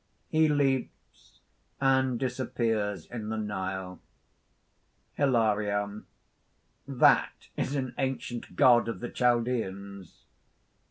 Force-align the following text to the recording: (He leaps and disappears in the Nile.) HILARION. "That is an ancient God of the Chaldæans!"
(He 0.29 0.49
leaps 0.49 1.41
and 1.79 2.19
disappears 2.19 3.05
in 3.05 3.29
the 3.29 3.37
Nile.) 3.37 3.99
HILARION. 5.13 6.07
"That 6.87 7.49
is 7.55 7.75
an 7.75 7.93
ancient 7.99 8.55
God 8.55 8.87
of 8.87 8.99
the 8.99 9.09
Chaldæans!" 9.11 10.23